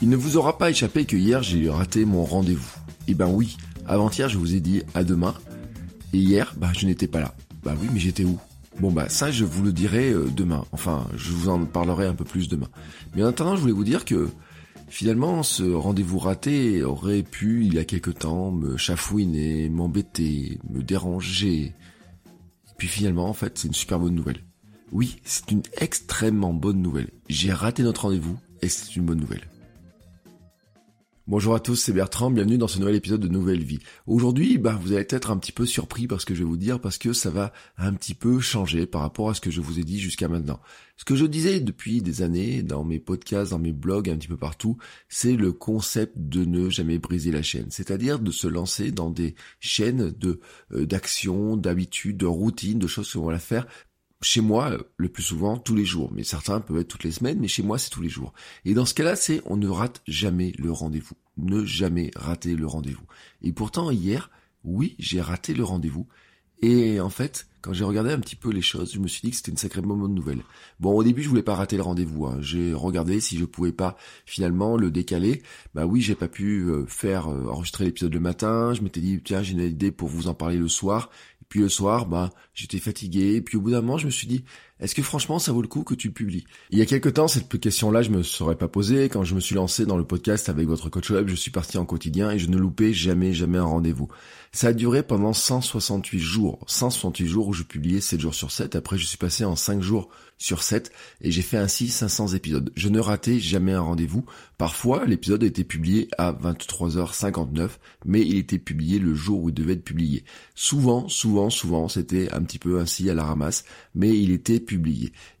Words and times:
Il 0.00 0.08
ne 0.08 0.16
vous 0.16 0.36
aura 0.36 0.58
pas 0.58 0.70
échappé 0.70 1.04
que 1.06 1.16
hier 1.16 1.42
j'ai 1.42 1.68
raté 1.68 2.04
mon 2.04 2.24
rendez-vous. 2.24 2.70
Eh 3.08 3.14
ben 3.14 3.28
oui, 3.28 3.56
avant-hier 3.84 4.28
je 4.28 4.38
vous 4.38 4.54
ai 4.54 4.60
dit 4.60 4.82
à 4.94 5.02
demain. 5.02 5.34
Et 6.12 6.18
hier, 6.18 6.54
bah 6.56 6.70
je 6.76 6.86
n'étais 6.86 7.08
pas 7.08 7.18
là. 7.18 7.34
Bah 7.64 7.74
oui, 7.80 7.88
mais 7.92 7.98
j'étais 7.98 8.22
où? 8.22 8.38
Bon 8.78 8.92
bah 8.92 9.08
ça 9.08 9.32
je 9.32 9.44
vous 9.44 9.64
le 9.64 9.72
dirai 9.72 10.12
euh, 10.12 10.28
demain. 10.28 10.64
Enfin, 10.70 11.08
je 11.16 11.32
vous 11.32 11.48
en 11.48 11.64
parlerai 11.64 12.06
un 12.06 12.14
peu 12.14 12.24
plus 12.24 12.48
demain. 12.48 12.68
Mais 13.16 13.24
en 13.24 13.28
attendant, 13.28 13.56
je 13.56 13.60
voulais 13.60 13.72
vous 13.72 13.82
dire 13.82 14.04
que 14.04 14.28
finalement 14.88 15.42
ce 15.42 15.64
rendez-vous 15.64 16.20
raté 16.20 16.84
aurait 16.84 17.24
pu 17.24 17.66
il 17.66 17.74
y 17.74 17.78
a 17.80 17.84
quelque 17.84 18.12
temps 18.12 18.52
me 18.52 18.76
chafouiner, 18.76 19.68
m'embêter, 19.68 20.60
me 20.70 20.80
déranger. 20.80 21.74
Et 21.74 21.74
puis 22.76 22.86
finalement 22.86 23.28
en 23.28 23.34
fait, 23.34 23.58
c'est 23.58 23.66
une 23.66 23.74
super 23.74 23.98
bonne 23.98 24.14
nouvelle. 24.14 24.44
Oui, 24.92 25.16
c'est 25.24 25.50
une 25.50 25.62
extrêmement 25.80 26.54
bonne 26.54 26.80
nouvelle. 26.80 27.10
J'ai 27.28 27.52
raté 27.52 27.82
notre 27.82 28.02
rendez-vous 28.02 28.38
et 28.62 28.68
c'est 28.68 28.94
une 28.94 29.04
bonne 29.04 29.18
nouvelle. 29.18 29.48
Bonjour 31.28 31.54
à 31.54 31.60
tous, 31.60 31.76
c'est 31.76 31.92
Bertrand, 31.92 32.30
bienvenue 32.30 32.56
dans 32.56 32.68
ce 32.68 32.78
nouvel 32.78 32.94
épisode 32.94 33.20
de 33.20 33.28
Nouvelle 33.28 33.62
Vie. 33.62 33.80
Aujourd'hui, 34.06 34.56
bah, 34.56 34.78
vous 34.80 34.94
allez 34.94 35.04
être 35.10 35.30
un 35.30 35.36
petit 35.36 35.52
peu 35.52 35.66
surpris 35.66 36.06
par 36.06 36.22
ce 36.22 36.24
que 36.24 36.34
je 36.34 36.38
vais 36.38 36.48
vous 36.48 36.56
dire 36.56 36.80
parce 36.80 36.96
que 36.96 37.12
ça 37.12 37.28
va 37.28 37.52
un 37.76 37.92
petit 37.92 38.14
peu 38.14 38.40
changer 38.40 38.86
par 38.86 39.02
rapport 39.02 39.28
à 39.28 39.34
ce 39.34 39.42
que 39.42 39.50
je 39.50 39.60
vous 39.60 39.78
ai 39.78 39.84
dit 39.84 40.00
jusqu'à 40.00 40.26
maintenant. 40.26 40.58
Ce 40.96 41.04
que 41.04 41.14
je 41.14 41.26
disais 41.26 41.60
depuis 41.60 42.00
des 42.00 42.22
années 42.22 42.62
dans 42.62 42.82
mes 42.82 42.98
podcasts, 42.98 43.50
dans 43.50 43.58
mes 43.58 43.74
blogs, 43.74 44.08
un 44.08 44.16
petit 44.16 44.26
peu 44.26 44.38
partout, 44.38 44.78
c'est 45.10 45.36
le 45.36 45.52
concept 45.52 46.14
de 46.16 46.46
ne 46.46 46.70
jamais 46.70 46.96
briser 46.96 47.30
la 47.30 47.42
chaîne. 47.42 47.66
C'est-à-dire 47.68 48.20
de 48.20 48.30
se 48.30 48.46
lancer 48.46 48.90
dans 48.90 49.10
des 49.10 49.34
chaînes 49.60 50.10
de 50.18 50.40
euh, 50.72 50.86
d'actions, 50.86 51.58
d'habitudes, 51.58 52.16
de 52.16 52.24
routines, 52.24 52.78
de 52.78 52.86
choses 52.86 53.12
qu'on 53.12 53.26
va 53.26 53.38
faire 53.38 53.66
chez 54.20 54.40
moi, 54.40 54.72
euh, 54.72 54.82
le 54.96 55.08
plus 55.08 55.22
souvent, 55.22 55.56
tous 55.58 55.74
les 55.74 55.84
jours. 55.84 56.10
Mais 56.12 56.24
certains 56.24 56.60
peuvent 56.60 56.78
être 56.78 56.88
toutes 56.88 57.04
les 57.04 57.12
semaines, 57.12 57.38
mais 57.40 57.48
chez 57.48 57.62
moi, 57.62 57.78
c'est 57.78 57.90
tous 57.90 58.02
les 58.02 58.08
jours. 58.08 58.32
Et 58.64 58.74
dans 58.74 58.86
ce 58.86 58.94
cas-là, 58.94 59.16
c'est 59.16 59.42
on 59.46 59.56
ne 59.56 59.68
rate 59.68 60.02
jamais 60.06 60.52
le 60.58 60.72
rendez-vous. 60.72 61.16
Ne 61.36 61.64
jamais 61.64 62.10
rater 62.16 62.56
le 62.56 62.66
rendez-vous. 62.66 63.06
Et 63.42 63.52
pourtant, 63.52 63.90
hier, 63.90 64.30
oui, 64.64 64.96
j'ai 64.98 65.20
raté 65.20 65.54
le 65.54 65.64
rendez-vous. 65.64 66.06
Et 66.60 67.00
en 67.00 67.10
fait, 67.10 67.46
quand 67.60 67.72
j'ai 67.72 67.84
regardé 67.84 68.10
un 68.10 68.18
petit 68.18 68.34
peu 68.34 68.50
les 68.50 68.62
choses, 68.62 68.92
je 68.92 68.98
me 68.98 69.06
suis 69.06 69.20
dit 69.22 69.30
que 69.30 69.36
c'était 69.36 69.52
une 69.52 69.56
sacrée 69.56 69.80
bonne 69.80 70.14
nouvelle. 70.14 70.42
Bon, 70.80 70.92
au 70.92 71.04
début, 71.04 71.22
je 71.22 71.28
voulais 71.28 71.42
pas 71.42 71.54
rater 71.54 71.76
le 71.76 71.82
rendez-vous. 71.82 72.26
Hein. 72.26 72.38
J'ai 72.40 72.72
regardé 72.72 73.20
si 73.20 73.38
je 73.38 73.44
pouvais 73.44 73.72
pas 73.72 73.96
finalement 74.26 74.76
le 74.76 74.90
décaler. 74.90 75.42
Bah 75.74 75.86
oui, 75.86 76.00
j'ai 76.00 76.16
pas 76.16 76.28
pu 76.28 76.62
euh, 76.68 76.84
faire 76.86 77.28
euh, 77.28 77.46
enregistrer 77.48 77.84
l'épisode 77.84 78.12
le 78.12 78.20
matin. 78.20 78.74
Je 78.74 78.82
m'étais 78.82 79.00
dit 79.00 79.20
tiens, 79.22 79.42
j'ai 79.42 79.52
une 79.52 79.60
idée 79.60 79.92
pour 79.92 80.08
vous 80.08 80.26
en 80.26 80.34
parler 80.34 80.56
le 80.56 80.68
soir. 80.68 81.10
Puis 81.48 81.60
le 81.60 81.68
soir, 81.68 82.06
bah, 82.06 82.30
j'étais 82.54 82.78
fatigué. 82.78 83.40
Puis 83.40 83.56
au 83.56 83.60
bout 83.60 83.70
d'un 83.70 83.80
moment, 83.80 83.98
je 83.98 84.06
me 84.06 84.10
suis 84.10 84.26
dit, 84.26 84.44
est-ce 84.80 84.94
que 84.94 85.02
franchement, 85.02 85.38
ça 85.38 85.52
vaut 85.52 85.62
le 85.62 85.68
coup 85.68 85.82
que 85.82 85.94
tu 85.94 86.10
publies? 86.10 86.44
Il 86.70 86.78
y 86.78 86.82
a 86.82 86.86
quelque 86.86 87.08
temps, 87.08 87.26
cette 87.26 87.58
question-là, 87.58 88.02
je 88.02 88.10
me 88.10 88.22
serais 88.22 88.56
pas 88.56 88.68
posée. 88.68 89.08
Quand 89.08 89.24
je 89.24 89.34
me 89.34 89.40
suis 89.40 89.56
lancé 89.56 89.86
dans 89.86 89.96
le 89.96 90.04
podcast 90.04 90.48
avec 90.48 90.68
votre 90.68 90.88
coach 90.88 91.10
web, 91.10 91.28
je 91.28 91.34
suis 91.34 91.50
parti 91.50 91.78
en 91.78 91.84
quotidien 91.84 92.30
et 92.30 92.38
je 92.38 92.48
ne 92.48 92.56
loupais 92.56 92.92
jamais, 92.92 93.32
jamais 93.32 93.58
un 93.58 93.64
rendez-vous. 93.64 94.08
Ça 94.52 94.68
a 94.68 94.72
duré 94.72 95.02
pendant 95.02 95.32
168 95.32 96.18
jours. 96.18 96.60
168 96.66 97.26
jours 97.26 97.48
où 97.48 97.52
je 97.52 97.64
publiais 97.64 98.00
7 98.00 98.20
jours 98.20 98.34
sur 98.34 98.50
7. 98.50 98.76
Après, 98.76 98.98
je 98.98 99.04
suis 99.04 99.18
passé 99.18 99.44
en 99.44 99.56
5 99.56 99.82
jours 99.82 100.08
sur 100.38 100.62
7 100.62 100.90
et 101.20 101.30
j'ai 101.30 101.42
fait 101.42 101.56
ainsi 101.56 101.88
500 101.88 102.28
épisodes. 102.28 102.72
Je 102.76 102.88
ne 102.88 103.00
ratais 103.00 103.40
jamais 103.40 103.72
un 103.72 103.80
rendez-vous. 103.80 104.24
Parfois, 104.56 105.04
l'épisode 105.04 105.42
été 105.42 105.64
publié 105.64 106.08
à 106.16 106.32
23h59, 106.32 107.70
mais 108.06 108.22
il 108.22 108.38
était 108.38 108.58
publié 108.58 108.98
le 108.98 109.14
jour 109.14 109.42
où 109.42 109.48
il 109.50 109.54
devait 109.54 109.74
être 109.74 109.84
publié. 109.84 110.24
Souvent, 110.54 111.08
souvent, 111.08 111.50
souvent, 111.50 111.88
c'était 111.88 112.32
un 112.32 112.42
petit 112.42 112.58
peu 112.58 112.80
ainsi 112.80 113.10
à 113.10 113.14
la 113.14 113.24
ramasse, 113.24 113.64
mais 113.94 114.16
il 114.16 114.30
était 114.30 114.60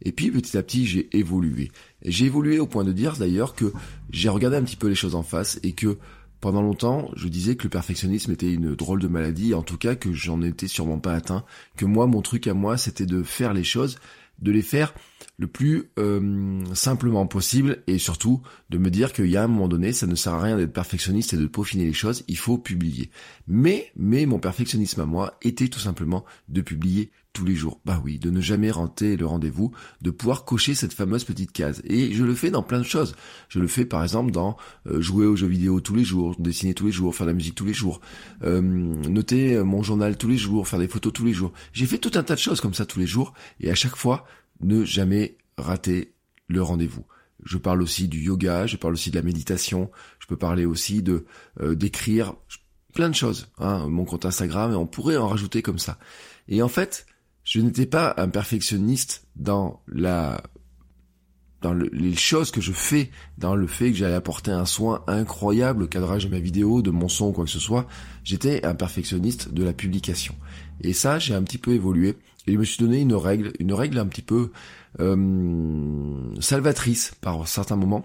Et 0.02 0.12
puis, 0.12 0.30
petit 0.30 0.56
à 0.56 0.62
petit, 0.62 0.86
j'ai 0.86 1.08
évolué. 1.16 1.70
J'ai 2.04 2.26
évolué 2.26 2.58
au 2.58 2.66
point 2.66 2.84
de 2.84 2.92
dire 2.92 3.16
d'ailleurs 3.16 3.54
que 3.54 3.72
j'ai 4.10 4.28
regardé 4.28 4.56
un 4.56 4.62
petit 4.62 4.76
peu 4.76 4.88
les 4.88 4.94
choses 4.94 5.14
en 5.14 5.22
face 5.22 5.58
et 5.62 5.72
que 5.72 5.98
pendant 6.40 6.62
longtemps, 6.62 7.10
je 7.16 7.28
disais 7.28 7.56
que 7.56 7.64
le 7.64 7.70
perfectionnisme 7.70 8.30
était 8.32 8.52
une 8.52 8.74
drôle 8.74 9.00
de 9.00 9.08
maladie, 9.08 9.54
en 9.54 9.62
tout 9.62 9.76
cas 9.76 9.96
que 9.96 10.12
j'en 10.12 10.40
étais 10.42 10.68
sûrement 10.68 11.00
pas 11.00 11.14
atteint, 11.14 11.44
que 11.76 11.84
moi, 11.84 12.06
mon 12.06 12.22
truc 12.22 12.46
à 12.46 12.54
moi, 12.54 12.76
c'était 12.76 13.06
de 13.06 13.24
faire 13.24 13.54
les 13.54 13.64
choses, 13.64 13.98
de 14.40 14.52
les 14.52 14.62
faire 14.62 14.94
le 15.36 15.48
plus 15.48 15.90
euh, 15.98 16.64
simplement 16.74 17.26
possible 17.26 17.82
et 17.86 17.98
surtout 17.98 18.40
de 18.70 18.78
me 18.78 18.90
dire 18.90 19.12
qu'il 19.12 19.26
y 19.26 19.36
a 19.36 19.42
un 19.42 19.48
moment 19.48 19.68
donné, 19.68 19.92
ça 19.92 20.06
ne 20.06 20.14
sert 20.14 20.34
à 20.34 20.42
rien 20.42 20.56
d'être 20.56 20.72
perfectionniste 20.72 21.34
et 21.34 21.36
de 21.36 21.46
peaufiner 21.46 21.84
les 21.84 21.92
choses, 21.92 22.24
il 22.28 22.36
faut 22.36 22.58
publier. 22.58 23.10
Mais, 23.48 23.90
mais 23.96 24.26
mon 24.26 24.38
perfectionnisme 24.38 25.00
à 25.00 25.06
moi 25.06 25.38
était 25.42 25.68
tout 25.68 25.80
simplement 25.80 26.24
de 26.48 26.60
publier 26.60 27.10
tous 27.38 27.44
les 27.44 27.54
jours. 27.54 27.80
Bah 27.84 28.02
oui, 28.04 28.18
de 28.18 28.30
ne 28.30 28.40
jamais 28.40 28.70
rater 28.70 29.16
le 29.16 29.24
rendez-vous, 29.24 29.70
de 30.02 30.10
pouvoir 30.10 30.44
cocher 30.44 30.74
cette 30.74 30.92
fameuse 30.92 31.22
petite 31.22 31.52
case. 31.52 31.80
Et 31.84 32.12
je 32.12 32.24
le 32.24 32.34
fais 32.34 32.50
dans 32.50 32.64
plein 32.64 32.80
de 32.80 32.84
choses. 32.84 33.14
Je 33.48 33.60
le 33.60 33.68
fais 33.68 33.84
par 33.84 34.02
exemple 34.02 34.32
dans 34.32 34.56
euh, 34.86 35.00
jouer 35.00 35.24
aux 35.24 35.36
jeux 35.36 35.46
vidéo 35.46 35.80
tous 35.80 35.94
les 35.94 36.04
jours, 36.04 36.34
dessiner 36.40 36.74
tous 36.74 36.86
les 36.86 36.92
jours, 36.92 37.14
faire 37.14 37.26
de 37.26 37.30
la 37.30 37.36
musique 37.36 37.54
tous 37.54 37.64
les 37.64 37.74
jours, 37.74 38.00
euh, 38.42 38.60
noter 38.60 39.62
mon 39.62 39.84
journal 39.84 40.16
tous 40.16 40.28
les 40.28 40.36
jours, 40.36 40.66
faire 40.66 40.80
des 40.80 40.88
photos 40.88 41.12
tous 41.12 41.24
les 41.24 41.32
jours. 41.32 41.52
J'ai 41.72 41.86
fait 41.86 41.98
tout 41.98 42.12
un 42.14 42.24
tas 42.24 42.34
de 42.34 42.40
choses 42.40 42.60
comme 42.60 42.74
ça 42.74 42.86
tous 42.86 42.98
les 42.98 43.06
jours 43.06 43.34
et 43.60 43.70
à 43.70 43.76
chaque 43.76 43.96
fois, 43.96 44.26
ne 44.60 44.84
jamais 44.84 45.36
rater 45.56 46.14
le 46.48 46.60
rendez-vous. 46.60 47.04
Je 47.44 47.56
parle 47.56 47.82
aussi 47.82 48.08
du 48.08 48.20
yoga, 48.20 48.66
je 48.66 48.76
parle 48.76 48.94
aussi 48.94 49.10
de 49.10 49.16
la 49.16 49.22
méditation, 49.22 49.90
je 50.18 50.26
peux 50.26 50.36
parler 50.36 50.64
aussi 50.64 51.02
de 51.02 51.24
euh, 51.60 51.76
d'écrire 51.76 52.34
plein 52.94 53.08
de 53.08 53.14
choses. 53.14 53.48
Hein, 53.58 53.86
mon 53.88 54.04
compte 54.04 54.26
Instagram, 54.26 54.72
et 54.72 54.74
on 54.74 54.86
pourrait 54.86 55.16
en 55.16 55.28
rajouter 55.28 55.62
comme 55.62 55.78
ça. 55.78 55.98
Et 56.48 56.62
en 56.62 56.68
fait, 56.68 57.06
je 57.48 57.60
n'étais 57.60 57.86
pas 57.86 58.14
un 58.18 58.28
perfectionniste 58.28 59.26
dans 59.36 59.80
la 59.88 60.42
dans 61.60 61.72
les 61.72 62.14
choses 62.14 62.52
que 62.52 62.60
je 62.60 62.70
fais, 62.70 63.10
dans 63.36 63.56
le 63.56 63.66
fait 63.66 63.90
que 63.90 63.96
j'allais 63.96 64.14
apporter 64.14 64.52
un 64.52 64.64
soin 64.64 65.02
incroyable 65.08 65.82
au 65.82 65.86
cadrage 65.88 66.26
de 66.26 66.30
ma 66.30 66.38
vidéo, 66.38 66.82
de 66.82 66.92
mon 66.92 67.08
son, 67.08 67.32
quoi 67.32 67.46
que 67.46 67.50
ce 67.50 67.58
soit, 67.58 67.88
j'étais 68.22 68.64
un 68.64 68.76
perfectionniste 68.76 69.52
de 69.52 69.64
la 69.64 69.72
publication. 69.72 70.36
Et 70.82 70.92
ça, 70.92 71.18
j'ai 71.18 71.34
un 71.34 71.42
petit 71.42 71.58
peu 71.58 71.72
évolué 71.72 72.16
et 72.46 72.52
je 72.52 72.58
me 72.58 72.64
suis 72.64 72.78
donné 72.78 73.00
une 73.00 73.14
règle, 73.14 73.52
une 73.58 73.72
règle 73.72 73.98
un 73.98 74.06
petit 74.06 74.22
peu 74.22 74.52
euh, 75.00 76.40
salvatrice 76.40 77.12
par 77.20 77.48
certains 77.48 77.74
moments, 77.74 78.04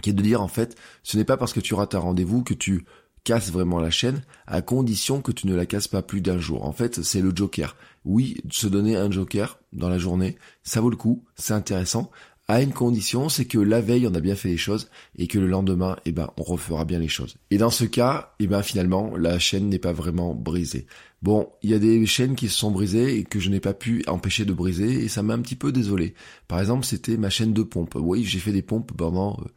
qui 0.00 0.08
est 0.08 0.14
de 0.14 0.22
dire 0.22 0.40
en 0.40 0.48
fait, 0.48 0.74
ce 1.02 1.18
n'est 1.18 1.24
pas 1.24 1.36
parce 1.36 1.52
que 1.52 1.60
tu 1.60 1.74
rates 1.74 1.94
un 1.94 1.98
rendez-vous 1.98 2.42
que 2.42 2.54
tu 2.54 2.86
casse 3.24 3.50
vraiment 3.50 3.80
la 3.80 3.90
chaîne, 3.90 4.22
à 4.46 4.62
condition 4.62 5.22
que 5.22 5.32
tu 5.32 5.46
ne 5.46 5.54
la 5.54 5.66
casses 5.66 5.88
pas 5.88 6.02
plus 6.02 6.20
d'un 6.20 6.38
jour. 6.38 6.64
En 6.64 6.72
fait, 6.72 7.02
c'est 7.02 7.22
le 7.22 7.32
joker. 7.34 7.76
Oui, 8.04 8.36
se 8.50 8.66
donner 8.66 8.96
un 8.96 9.10
joker 9.10 9.58
dans 9.72 9.88
la 9.88 9.98
journée, 9.98 10.36
ça 10.62 10.80
vaut 10.80 10.90
le 10.90 10.96
coup, 10.96 11.24
c'est 11.34 11.54
intéressant, 11.54 12.10
à 12.46 12.60
une 12.60 12.72
condition, 12.72 13.30
c'est 13.30 13.46
que 13.46 13.58
la 13.58 13.80
veille, 13.80 14.06
on 14.06 14.14
a 14.14 14.20
bien 14.20 14.34
fait 14.34 14.50
les 14.50 14.58
choses 14.58 14.90
et 15.16 15.26
que 15.28 15.38
le 15.38 15.46
lendemain, 15.46 15.96
eh 16.04 16.12
ben, 16.12 16.28
on 16.36 16.42
refera 16.42 16.84
bien 16.84 16.98
les 16.98 17.08
choses. 17.08 17.36
Et 17.50 17.56
dans 17.56 17.70
ce 17.70 17.84
cas, 17.84 18.34
eh 18.38 18.46
ben, 18.46 18.62
finalement, 18.62 19.16
la 19.16 19.38
chaîne 19.38 19.70
n'est 19.70 19.78
pas 19.78 19.94
vraiment 19.94 20.34
brisée. 20.34 20.86
Bon, 21.22 21.48
il 21.62 21.70
y 21.70 21.74
a 21.74 21.78
des 21.78 22.04
chaînes 22.04 22.34
qui 22.34 22.50
se 22.50 22.58
sont 22.58 22.70
brisées 22.70 23.16
et 23.16 23.24
que 23.24 23.40
je 23.40 23.48
n'ai 23.48 23.60
pas 23.60 23.72
pu 23.72 24.04
empêcher 24.06 24.44
de 24.44 24.52
briser 24.52 25.04
et 25.04 25.08
ça 25.08 25.22
m'a 25.22 25.32
un 25.32 25.40
petit 25.40 25.56
peu 25.56 25.72
désolé. 25.72 26.12
Par 26.46 26.60
exemple, 26.60 26.84
c'était 26.84 27.16
ma 27.16 27.30
chaîne 27.30 27.54
de 27.54 27.62
pompe. 27.62 27.94
Oui, 27.94 28.24
j'ai 28.24 28.40
fait 28.40 28.52
des 28.52 28.60
pompes 28.60 28.92
pendant 28.94 29.40
euh, 29.40 29.48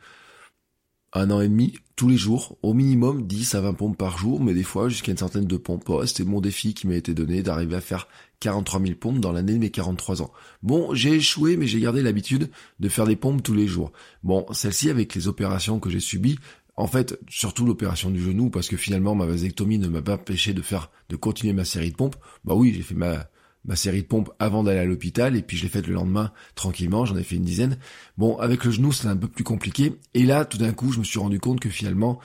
un 1.12 1.30
an 1.30 1.42
et 1.42 1.50
demi, 1.50 1.74
tous 1.98 2.08
les 2.08 2.16
jours, 2.16 2.58
au 2.62 2.76
minimum 2.76 3.26
10 3.26 3.56
à 3.56 3.62
20 3.62 3.74
pompes 3.74 3.98
par 3.98 4.20
jour, 4.20 4.40
mais 4.40 4.54
des 4.54 4.64
fois 4.64 4.88
jusqu'à 4.88 5.12
une 5.12 5.18
centaine 5.18 5.48
de 5.48 5.58
pompes. 5.58 5.92
c'était 6.06 6.24
mon 6.24 6.40
défi 6.40 6.76
qui 6.76 6.86
m'a 6.86 6.94
été 6.94 7.16
donné 7.16 7.42
d'arriver 7.42 7.76
à 7.76 7.82
faire 7.82 8.08
43 8.40 8.80
000 8.82 8.94
pompes 9.00 9.20
dans 9.20 9.32
l'année 9.32 9.54
de 9.54 9.58
mes 9.58 9.72
43 9.72 10.22
ans. 10.22 10.32
Bon, 10.62 10.94
j'ai 10.94 11.16
échoué, 11.16 11.58
mais 11.58 11.66
j'ai 11.66 11.80
gardé 11.80 12.04
l'habitude 12.04 12.52
de 12.80 12.88
faire 12.88 13.08
des 13.08 13.16
pompes 13.16 13.42
tous 13.42 13.56
les 13.56 13.66
jours. 13.66 13.92
Bon, 14.24 14.46
celle-ci 14.54 14.92
avec 14.92 15.16
les 15.16 15.28
opérations 15.28 15.80
que 15.80 15.90
j'ai 15.90 16.00
subies, 16.00 16.38
en 16.76 16.86
fait, 16.86 17.20
surtout 17.28 17.66
l'opération 17.66 18.12
du 18.12 18.22
genou, 18.22 18.52
parce 18.52 18.68
que 18.68 18.78
finalement 18.78 19.16
ma 19.16 19.26
vasectomie 19.26 19.80
ne 19.80 19.88
m'a 19.88 20.04
pas 20.04 20.14
empêché 20.14 20.54
de 20.54 20.62
faire, 20.62 20.92
de 21.10 21.16
continuer 21.16 21.54
ma 21.54 21.66
série 21.66 21.90
de 21.90 21.96
pompes. 21.96 22.16
Bah 22.46 22.54
oui, 22.54 22.74
j'ai 22.76 22.84
fait 22.84 22.94
ma, 22.94 23.28
ma 23.68 23.76
série 23.76 24.02
de 24.02 24.08
pompes 24.08 24.32
avant 24.40 24.64
d'aller 24.64 24.80
à 24.80 24.86
l'hôpital 24.86 25.36
et 25.36 25.42
puis 25.42 25.58
je 25.58 25.64
l'ai 25.64 25.70
faite 25.70 25.88
le 25.88 25.94
lendemain 25.94 26.32
tranquillement, 26.56 27.06
j'en 27.06 27.18
ai 27.18 27.24
fait 27.24 27.36
une 27.36 27.44
dizaine. 27.44 27.78
Bon, 28.18 28.38
avec 28.38 28.64
le 28.64 28.72
genou, 28.72 28.92
c'est 28.92 29.08
un 29.08 29.18
peu 29.18 29.28
plus 29.28 29.44
compliqué 29.44 29.94
et 30.14 30.24
là, 30.24 30.46
tout 30.46 30.58
d'un 30.58 30.74
coup, 30.74 30.92
je 30.92 31.00
me 31.00 31.04
suis 31.04 31.20
rendu 31.20 31.40
compte 31.40 31.60
que 31.60 31.70
finalement 31.70 32.20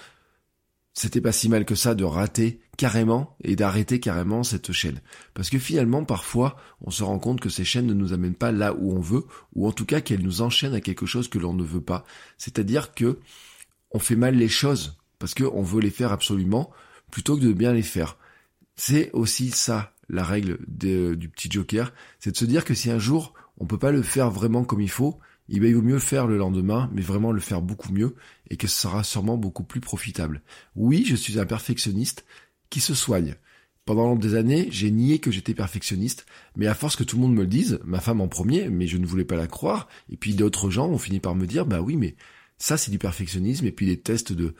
c'était 0.94 1.22
pas 1.22 1.32
si 1.32 1.48
mal 1.48 1.64
que 1.64 1.74
ça 1.74 1.94
de 1.94 2.04
rater 2.04 2.60
carrément 2.76 3.36
et 3.42 3.56
d'arrêter 3.56 3.98
carrément 3.98 4.42
cette 4.42 4.72
chaîne. 4.72 5.00
Parce 5.32 5.48
que 5.48 5.58
finalement, 5.58 6.04
parfois, 6.04 6.56
on 6.82 6.90
se 6.90 7.02
rend 7.02 7.18
compte 7.18 7.40
que 7.40 7.48
ces 7.48 7.64
chaînes 7.64 7.86
ne 7.86 7.94
nous 7.94 8.12
amènent 8.12 8.34
pas 8.34 8.52
là 8.52 8.74
où 8.74 8.92
on 8.92 9.00
veut, 9.00 9.24
ou 9.54 9.66
en 9.66 9.72
tout 9.72 9.86
cas 9.86 10.00
qu'elles 10.02 10.22
nous 10.22 10.42
enchaînent 10.42 10.74
à 10.74 10.80
quelque 10.80 11.06
chose 11.06 11.28
que 11.28 11.38
l'on 11.38 11.54
ne 11.54 11.64
veut 11.64 11.80
pas. 11.80 12.04
C'est-à-dire 12.36 12.94
que 12.94 13.18
on 13.90 13.98
fait 13.98 14.16
mal 14.16 14.36
les 14.36 14.48
choses 14.48 14.98
parce 15.18 15.34
qu'on 15.34 15.62
veut 15.62 15.80
les 15.80 15.90
faire 15.90 16.12
absolument 16.12 16.70
plutôt 17.10 17.36
que 17.36 17.42
de 17.42 17.52
bien 17.52 17.72
les 17.72 17.82
faire. 17.82 18.16
C'est 18.76 19.10
aussi 19.12 19.50
ça 19.50 19.91
la 20.12 20.22
règle 20.22 20.58
du 20.68 21.28
petit 21.28 21.50
joker, 21.50 21.92
c'est 22.20 22.30
de 22.30 22.36
se 22.36 22.44
dire 22.44 22.64
que 22.64 22.74
si 22.74 22.90
un 22.90 22.98
jour 22.98 23.34
on 23.58 23.66
peut 23.66 23.78
pas 23.78 23.92
le 23.92 24.02
faire 24.02 24.30
vraiment 24.30 24.64
comme 24.64 24.80
il 24.80 24.90
faut, 24.90 25.18
eh 25.48 25.60
ben, 25.60 25.68
il 25.68 25.74
vaut 25.74 25.82
mieux 25.82 25.98
faire 25.98 26.26
le 26.26 26.38
lendemain, 26.38 26.88
mais 26.92 27.02
vraiment 27.02 27.32
le 27.32 27.40
faire 27.40 27.62
beaucoup 27.62 27.92
mieux, 27.92 28.14
et 28.48 28.56
que 28.56 28.66
ce 28.66 28.80
sera 28.80 29.04
sûrement 29.04 29.36
beaucoup 29.36 29.64
plus 29.64 29.80
profitable. 29.80 30.42
Oui, 30.76 31.04
je 31.06 31.16
suis 31.16 31.38
un 31.38 31.46
perfectionniste 31.46 32.24
qui 32.70 32.80
se 32.80 32.94
soigne. 32.94 33.34
Pendant 33.84 34.14
des 34.16 34.34
années, 34.34 34.68
j'ai 34.70 34.90
nié 34.90 35.18
que 35.18 35.30
j'étais 35.30 35.54
perfectionniste, 35.54 36.26
mais 36.56 36.66
à 36.68 36.74
force 36.74 36.96
que 36.96 37.04
tout 37.04 37.16
le 37.16 37.22
monde 37.22 37.34
me 37.34 37.42
le 37.42 37.48
dise, 37.48 37.80
ma 37.84 38.00
femme 38.00 38.20
en 38.20 38.28
premier, 38.28 38.68
mais 38.68 38.86
je 38.86 38.96
ne 38.96 39.06
voulais 39.06 39.24
pas 39.24 39.36
la 39.36 39.48
croire, 39.48 39.88
et 40.10 40.16
puis 40.16 40.34
d'autres 40.34 40.70
gens 40.70 40.88
ont 40.88 40.98
fini 40.98 41.20
par 41.20 41.34
me 41.34 41.46
dire, 41.46 41.66
bah 41.66 41.80
oui, 41.80 41.96
mais 41.96 42.14
ça 42.58 42.76
c'est 42.76 42.90
du 42.90 42.98
perfectionnisme, 42.98 43.66
et 43.66 43.72
puis 43.72 43.86
les 43.86 44.00
tests 44.00 44.32
de 44.32 44.54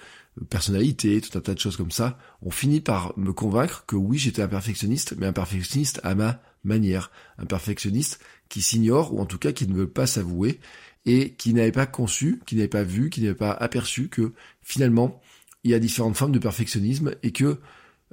personnalité, 0.49 1.21
tout 1.21 1.37
un 1.37 1.41
tas 1.41 1.55
de 1.55 1.59
choses 1.59 1.77
comme 1.77 1.91
ça, 1.91 2.19
ont 2.43 2.51
fini 2.51 2.81
par 2.81 3.13
me 3.19 3.33
convaincre 3.33 3.85
que 3.87 3.97
oui, 3.97 4.19
j'étais 4.19 4.43
un 4.43 4.49
perfectionniste, 4.49 5.15
mais 5.19 5.27
un 5.27 5.33
perfectionniste 5.33 6.01
à 6.03 6.15
ma 6.15 6.41
manière, 6.65 7.11
un 7.39 7.45
perfectionniste 7.45 8.21
qui 8.49 8.63
s'ignore, 8.63 9.15
ou 9.15 9.21
en 9.21 9.27
tout 9.27 9.39
cas 9.39 9.53
qui 9.53 9.67
ne 9.67 9.75
veut 9.75 9.89
pas 9.89 10.07
s'avouer, 10.07 10.61
et 11.05 11.33
qui 11.35 11.53
n'avait 11.53 11.73
pas 11.73 11.87
conçu, 11.87 12.41
qui 12.47 12.57
n'avait 12.57 12.69
pas 12.69 12.85
vu, 12.85 13.11
qui 13.11 13.21
n'avait 13.21 13.35
pas 13.35 13.53
aperçu 13.53 14.09
que 14.09 14.33
finalement, 14.63 15.21
il 15.65 15.71
y 15.71 15.75
a 15.75 15.79
différentes 15.79 16.17
formes 16.17 16.33
de 16.33 16.39
perfectionnisme, 16.39 17.15
et 17.23 17.33
que 17.33 17.59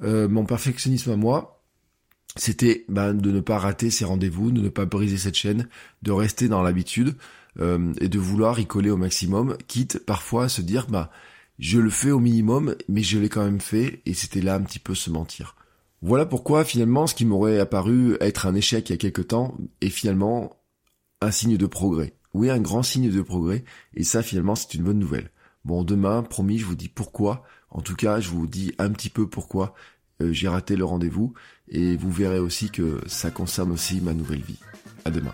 euh, 0.04 0.28
mon 0.28 0.46
perfectionnisme 0.46 1.12
à 1.12 1.16
moi, 1.16 1.64
c'était 2.36 2.86
ben, 2.90 3.14
de 3.14 3.32
ne 3.32 3.40
pas 3.40 3.58
rater 3.58 3.90
ces 3.90 4.06
rendez-vous, 4.06 4.52
de 4.52 4.62
ne 4.62 4.70
pas 4.70 4.86
briser 4.86 5.18
cette 5.18 5.36
chaîne, 5.36 5.68
de 6.04 6.12
rester 6.12 6.48
dans 6.48 6.62
l'habitude, 6.62 7.16
euh, 7.60 7.94
et 8.00 8.10
de 8.10 8.20
vouloir 8.20 8.60
y 8.60 8.66
coller 8.66 8.92
au 8.92 8.98
maximum, 8.98 9.58
quitte 9.68 10.00
parfois 10.06 10.46
à 10.46 10.50
se 10.50 10.62
dire, 10.62 10.88
bah, 10.88 11.12
je 11.60 11.80
le 11.80 11.90
fais 11.90 12.12
au 12.12 12.20
minimum, 12.20 12.76
mais 12.88 13.04
je 13.04 13.20
l'ai 13.20 13.30
quand 13.30 13.44
même 13.44 13.62
fait, 13.62 14.02
et 14.06 14.14
c'était 14.14 14.42
là 14.42 14.56
un 14.56 14.62
petit 14.62 14.80
peu 14.80 14.96
se 14.96 15.10
mentir. 15.10 15.56
Voilà 16.02 16.26
pourquoi 16.26 16.64
finalement 16.64 17.06
ce 17.06 17.14
qui 17.14 17.26
m'aurait 17.26 17.60
apparu 17.60 18.16
être 18.22 18.48
un 18.48 18.56
échec 18.56 18.90
il 18.90 18.94
y 18.94 18.96
a 18.96 18.98
quelque 18.98 19.22
temps 19.22 19.58
est 19.82 19.90
finalement 19.90 20.56
un 21.22 21.32
signe 21.32 21.58
de 21.58 21.66
progrès. 21.66 22.14
Oui, 22.34 22.50
un 22.50 22.60
grand 22.60 22.84
signe 22.84 23.12
de 23.12 23.22
progrès, 23.22 23.66
et 23.94 24.04
ça 24.04 24.24
finalement 24.24 24.56
c'est 24.56 24.74
une 24.74 24.84
bonne 24.84 25.00
nouvelle. 25.00 25.32
Bon, 25.66 25.84
demain, 25.84 26.24
promis, 26.24 26.58
je 26.58 26.66
vous 26.66 26.76
dis 26.76 26.88
pourquoi. 26.88 27.44
En 27.70 27.82
tout 27.82 27.96
cas, 27.96 28.20
je 28.20 28.30
vous 28.30 28.48
dis 28.48 28.74
un 28.78 28.92
petit 28.92 29.10
peu 29.10 29.28
pourquoi 29.28 29.76
euh, 30.22 30.32
j'ai 30.32 30.48
raté 30.48 30.78
le 30.78 30.86
rendez-vous, 30.86 31.34
et 31.68 31.98
vous 31.98 32.12
verrez 32.12 32.40
aussi 32.40 32.70
que 32.70 33.02
ça 33.08 33.32
concerne 33.32 33.72
aussi 33.72 34.00
ma 34.00 34.14
nouvelle 34.14 34.42
vie. 34.42 34.60
À 35.04 35.12
demain. 35.12 35.34